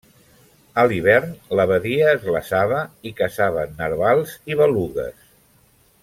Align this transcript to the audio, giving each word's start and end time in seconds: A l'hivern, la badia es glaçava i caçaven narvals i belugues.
A 0.83 0.85
l'hivern, 0.91 1.33
la 1.59 1.65
badia 1.73 2.07
es 2.13 2.25
glaçava 2.29 2.79
i 3.11 3.13
caçaven 3.21 3.77
narvals 3.83 4.33
i 4.55 4.63
belugues. 4.63 5.29